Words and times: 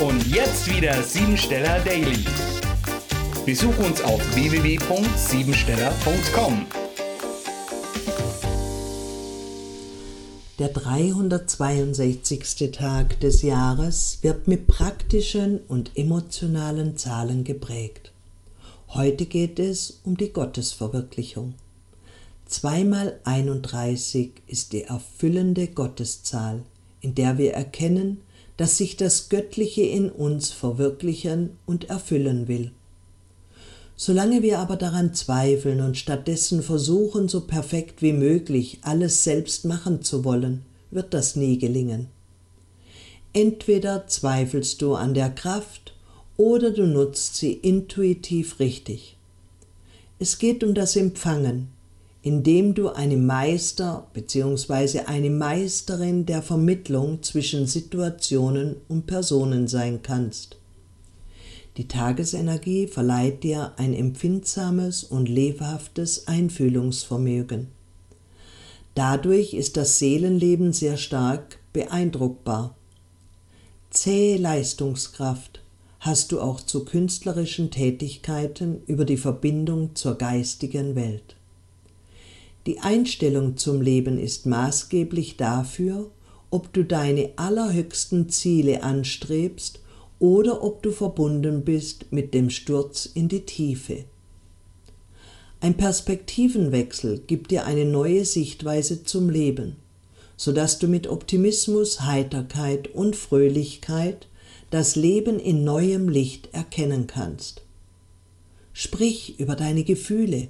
Und 0.00 0.26
jetzt 0.26 0.68
wieder 0.68 1.00
Siebensteller 1.04 1.78
Daily. 1.80 2.24
Besuch 3.46 3.78
uns 3.78 4.02
auf 4.02 4.20
www.siebensteller.com. 4.34 6.66
Der 10.58 10.68
362. 10.68 12.72
Tag 12.72 13.20
des 13.20 13.42
Jahres 13.42 14.18
wird 14.22 14.48
mit 14.48 14.66
praktischen 14.66 15.60
und 15.68 15.96
emotionalen 15.96 16.96
Zahlen 16.96 17.44
geprägt. 17.44 18.10
Heute 18.88 19.26
geht 19.26 19.60
es 19.60 20.00
um 20.02 20.16
die 20.16 20.32
Gottesverwirklichung. 20.32 21.54
Zweimal 22.46 23.20
31 23.22 24.32
ist 24.48 24.72
die 24.72 24.82
erfüllende 24.82 25.68
Gotteszahl, 25.68 26.62
in 27.00 27.14
der 27.14 27.38
wir 27.38 27.54
erkennen, 27.54 28.20
dass 28.56 28.78
sich 28.78 28.96
das 28.96 29.28
Göttliche 29.28 29.82
in 29.82 30.10
uns 30.10 30.50
verwirklichen 30.50 31.50
und 31.66 31.90
erfüllen 31.90 32.48
will. 32.48 32.70
Solange 33.96 34.42
wir 34.42 34.58
aber 34.58 34.76
daran 34.76 35.14
zweifeln 35.14 35.80
und 35.80 35.96
stattdessen 35.96 36.62
versuchen, 36.62 37.28
so 37.28 37.42
perfekt 37.42 38.02
wie 38.02 38.12
möglich 38.12 38.78
alles 38.82 39.22
selbst 39.22 39.64
machen 39.64 40.02
zu 40.02 40.24
wollen, 40.24 40.64
wird 40.90 41.14
das 41.14 41.36
nie 41.36 41.58
gelingen. 41.58 42.08
Entweder 43.32 44.06
zweifelst 44.06 44.82
du 44.82 44.94
an 44.94 45.14
der 45.14 45.30
Kraft 45.30 45.94
oder 46.36 46.70
du 46.70 46.86
nutzt 46.86 47.36
sie 47.36 47.52
intuitiv 47.52 48.58
richtig. 48.58 49.16
Es 50.18 50.38
geht 50.38 50.62
um 50.64 50.74
das 50.74 50.96
Empfangen, 50.96 51.68
indem 52.24 52.72
du 52.72 52.88
eine 52.88 53.18
Meister 53.18 54.08
bzw. 54.14 55.00
eine 55.00 55.28
Meisterin 55.28 56.24
der 56.24 56.40
Vermittlung 56.40 57.22
zwischen 57.22 57.66
Situationen 57.66 58.76
und 58.88 59.06
Personen 59.06 59.68
sein 59.68 60.00
kannst. 60.02 60.56
Die 61.76 61.86
Tagesenergie 61.86 62.86
verleiht 62.86 63.44
dir 63.44 63.74
ein 63.76 63.92
empfindsames 63.92 65.04
und 65.04 65.28
lebhaftes 65.28 66.26
Einfühlungsvermögen. 66.26 67.68
Dadurch 68.94 69.52
ist 69.52 69.76
das 69.76 69.98
Seelenleben 69.98 70.72
sehr 70.72 70.96
stark 70.96 71.58
beeindruckbar. 71.74 72.74
Zähe 73.90 74.38
Leistungskraft 74.38 75.60
hast 76.00 76.32
du 76.32 76.40
auch 76.40 76.62
zu 76.62 76.86
künstlerischen 76.86 77.70
Tätigkeiten 77.70 78.80
über 78.86 79.04
die 79.04 79.18
Verbindung 79.18 79.94
zur 79.94 80.14
geistigen 80.14 80.94
Welt. 80.94 81.36
Die 82.66 82.80
Einstellung 82.80 83.56
zum 83.56 83.82
Leben 83.82 84.18
ist 84.18 84.46
maßgeblich 84.46 85.36
dafür, 85.36 86.10
ob 86.50 86.72
du 86.72 86.84
deine 86.84 87.30
allerhöchsten 87.36 88.30
Ziele 88.30 88.82
anstrebst 88.82 89.80
oder 90.18 90.62
ob 90.62 90.82
du 90.82 90.90
verbunden 90.90 91.64
bist 91.64 92.06
mit 92.10 92.32
dem 92.32 92.48
Sturz 92.48 93.06
in 93.06 93.28
die 93.28 93.44
Tiefe. 93.44 94.04
Ein 95.60 95.76
Perspektivenwechsel 95.76 97.22
gibt 97.26 97.50
dir 97.50 97.64
eine 97.64 97.84
neue 97.84 98.24
Sichtweise 98.24 99.04
zum 99.04 99.28
Leben, 99.28 99.76
sodass 100.36 100.78
du 100.78 100.88
mit 100.88 101.06
Optimismus, 101.06 102.02
Heiterkeit 102.02 102.88
und 102.88 103.16
Fröhlichkeit 103.16 104.26
das 104.70 104.96
Leben 104.96 105.38
in 105.38 105.64
neuem 105.64 106.08
Licht 106.08 106.48
erkennen 106.52 107.06
kannst. 107.06 107.62
Sprich 108.72 109.38
über 109.38 109.54
deine 109.54 109.84
Gefühle, 109.84 110.48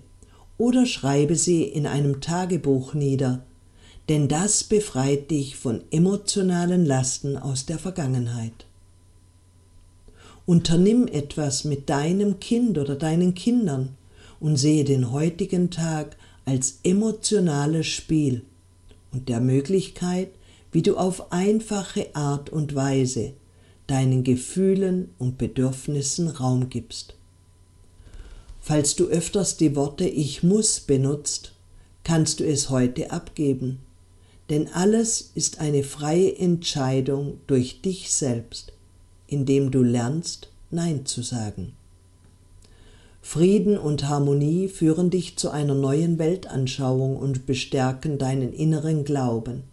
oder 0.58 0.86
schreibe 0.86 1.36
sie 1.36 1.64
in 1.64 1.86
einem 1.86 2.20
Tagebuch 2.20 2.94
nieder, 2.94 3.44
denn 4.08 4.28
das 4.28 4.64
befreit 4.64 5.30
dich 5.30 5.56
von 5.56 5.82
emotionalen 5.90 6.84
Lasten 6.84 7.36
aus 7.36 7.66
der 7.66 7.78
Vergangenheit. 7.78 8.66
Unternimm 10.46 11.08
etwas 11.08 11.64
mit 11.64 11.88
deinem 11.88 12.38
Kind 12.38 12.76
oder 12.78 12.96
deinen 12.96 13.34
Kindern 13.34 13.96
und 14.40 14.56
sehe 14.56 14.84
den 14.84 15.10
heutigen 15.10 15.70
Tag 15.70 16.16
als 16.44 16.80
emotionales 16.82 17.86
Spiel 17.86 18.42
und 19.10 19.28
der 19.28 19.40
Möglichkeit, 19.40 20.28
wie 20.70 20.82
du 20.82 20.96
auf 20.96 21.32
einfache 21.32 22.14
Art 22.14 22.50
und 22.50 22.74
Weise 22.74 23.32
deinen 23.86 24.24
Gefühlen 24.24 25.10
und 25.18 25.38
Bedürfnissen 25.38 26.28
Raum 26.28 26.68
gibst. 26.68 27.14
Falls 28.66 28.96
du 28.96 29.08
öfters 29.08 29.58
die 29.58 29.76
Worte 29.76 30.08
Ich 30.08 30.42
muss 30.42 30.80
benutzt, 30.80 31.52
kannst 32.02 32.40
du 32.40 32.44
es 32.44 32.70
heute 32.70 33.10
abgeben, 33.10 33.80
denn 34.48 34.68
alles 34.72 35.32
ist 35.34 35.60
eine 35.60 35.82
freie 35.82 36.34
Entscheidung 36.38 37.40
durch 37.46 37.82
dich 37.82 38.10
selbst, 38.10 38.72
indem 39.26 39.70
du 39.70 39.82
lernst 39.82 40.48
Nein 40.70 41.04
zu 41.04 41.20
sagen. 41.20 41.74
Frieden 43.20 43.76
und 43.76 44.08
Harmonie 44.08 44.68
führen 44.68 45.10
dich 45.10 45.36
zu 45.36 45.50
einer 45.50 45.74
neuen 45.74 46.18
Weltanschauung 46.18 47.18
und 47.18 47.44
bestärken 47.44 48.16
deinen 48.16 48.54
inneren 48.54 49.04
Glauben. 49.04 49.64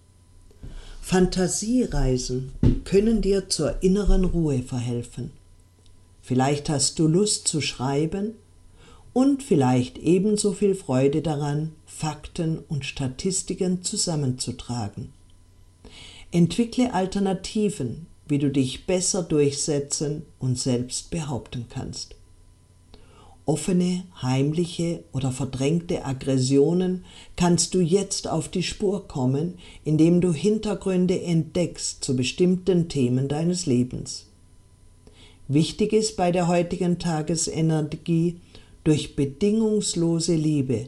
Fantasiereisen 1.01 2.51
können 2.83 3.21
dir 3.21 3.47
zur 3.47 3.81
inneren 3.83 4.25
Ruhe 4.25 4.61
verhelfen. 4.61 5.31
Vielleicht 6.21 6.67
hast 6.67 6.99
du 6.99 7.07
Lust 7.07 7.47
zu 7.47 7.61
schreiben 7.61 8.33
und 9.13 9.43
vielleicht 9.43 9.97
ebenso 9.97 10.53
viel 10.53 10.75
Freude 10.75 11.21
daran, 11.21 11.73
Fakten 11.85 12.59
und 12.59 12.85
Statistiken 12.85 13.83
zusammenzutragen. 13.83 15.09
Entwickle 16.31 16.93
Alternativen, 16.93 18.07
wie 18.27 18.39
du 18.39 18.49
dich 18.49 18.85
besser 18.85 19.23
durchsetzen 19.23 20.23
und 20.39 20.57
selbst 20.57 21.11
behaupten 21.11 21.65
kannst. 21.69 22.15
Offene, 23.45 24.03
heimliche 24.21 25.03
oder 25.11 25.31
verdrängte 25.31 26.05
Aggressionen 26.05 27.03
kannst 27.35 27.73
du 27.73 27.81
jetzt 27.81 28.29
auf 28.29 28.47
die 28.47 28.63
Spur 28.63 29.07
kommen, 29.07 29.55
indem 29.83 30.21
du 30.21 30.31
Hintergründe 30.31 31.21
entdeckst 31.21 32.03
zu 32.03 32.15
bestimmten 32.15 32.87
Themen 32.87 33.27
deines 33.27 33.65
Lebens. 33.65 34.27
Wichtig 35.47 35.91
ist 35.91 36.15
bei 36.15 36.31
der 36.31 36.47
heutigen 36.47 36.97
Tagesenergie, 36.97 38.37
durch 38.83 39.15
bedingungslose 39.15 40.35
Liebe 40.35 40.87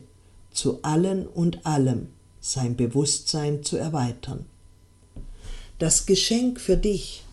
zu 0.52 0.80
allen 0.82 1.28
und 1.28 1.66
allem 1.66 2.08
sein 2.40 2.76
Bewusstsein 2.76 3.64
zu 3.64 3.78
erweitern. 3.78 4.46
Das 5.80 6.06
Geschenk 6.06 6.60
für 6.60 6.78
dich 6.78 7.24